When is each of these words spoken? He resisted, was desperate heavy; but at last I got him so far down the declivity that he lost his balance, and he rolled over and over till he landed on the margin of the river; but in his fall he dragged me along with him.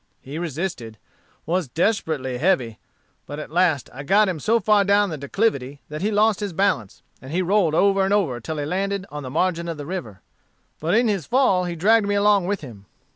He 0.19 0.39
resisted, 0.39 0.97
was 1.45 1.67
desperate 1.67 2.21
heavy; 2.39 2.79
but 3.27 3.37
at 3.37 3.51
last 3.51 3.87
I 3.93 4.01
got 4.01 4.27
him 4.27 4.39
so 4.39 4.59
far 4.59 4.83
down 4.83 5.11
the 5.11 5.15
declivity 5.17 5.81
that 5.89 6.01
he 6.01 6.09
lost 6.09 6.39
his 6.39 6.53
balance, 6.53 7.03
and 7.21 7.31
he 7.31 7.43
rolled 7.43 7.75
over 7.75 8.03
and 8.03 8.11
over 8.11 8.39
till 8.39 8.57
he 8.57 8.65
landed 8.65 9.05
on 9.11 9.21
the 9.21 9.29
margin 9.29 9.67
of 9.67 9.77
the 9.77 9.85
river; 9.85 10.21
but 10.79 10.95
in 10.95 11.07
his 11.07 11.27
fall 11.27 11.65
he 11.65 11.75
dragged 11.75 12.07
me 12.07 12.15
along 12.15 12.47
with 12.47 12.61
him. 12.61 12.87